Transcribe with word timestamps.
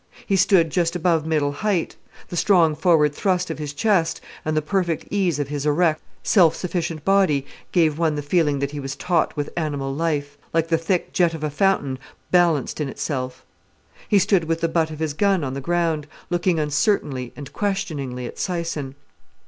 He 0.25 0.35
stood 0.35 0.71
just 0.71 0.95
above 0.95 1.27
middle 1.27 1.51
height; 1.51 1.95
the 2.29 2.35
strong 2.35 2.73
forward 2.73 3.13
thrust 3.13 3.51
of 3.51 3.59
his 3.59 3.71
chest, 3.71 4.19
and 4.43 4.57
the 4.57 4.61
perfect 4.63 5.05
ease 5.11 5.37
of 5.37 5.49
his 5.49 5.63
erect, 5.63 6.01
self 6.23 6.55
sufficient 6.55 7.05
body, 7.05 7.45
gave 7.71 7.99
one 7.99 8.15
the 8.15 8.23
feeling 8.23 8.57
that 8.57 8.71
he 8.71 8.79
was 8.79 8.95
taut 8.95 9.37
with 9.37 9.51
animal 9.55 9.93
life, 9.93 10.39
like 10.55 10.69
the 10.69 10.77
thick 10.79 11.13
jet 11.13 11.35
of 11.35 11.43
a 11.43 11.51
fountain 11.51 11.99
balanced 12.31 12.81
in 12.81 12.89
itself. 12.89 13.45
He 14.09 14.17
stood 14.17 14.45
with 14.45 14.61
the 14.61 14.67
butt 14.67 14.89
of 14.89 14.97
his 14.97 15.13
gun 15.13 15.43
on 15.43 15.53
the 15.53 15.61
ground, 15.61 16.07
looking 16.31 16.57
uncertainly 16.57 17.31
and 17.35 17.53
questioningly 17.53 18.25
at 18.25 18.37
Syson. 18.37 18.95